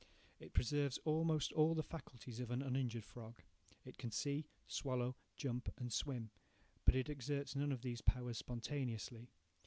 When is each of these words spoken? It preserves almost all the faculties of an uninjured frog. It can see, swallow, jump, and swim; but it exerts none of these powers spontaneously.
It 0.39 0.53
preserves 0.53 0.97
almost 1.05 1.51
all 1.51 1.75
the 1.75 1.83
faculties 1.83 2.39
of 2.39 2.49
an 2.49 2.63
uninjured 2.63 3.03
frog. 3.03 3.37
It 3.85 3.99
can 3.99 4.09
see, 4.09 4.47
swallow, 4.65 5.15
jump, 5.37 5.71
and 5.77 5.93
swim; 5.93 6.31
but 6.85 6.95
it 6.95 7.07
exerts 7.07 7.55
none 7.55 7.71
of 7.71 7.83
these 7.83 8.01
powers 8.01 8.39
spontaneously. 8.39 9.29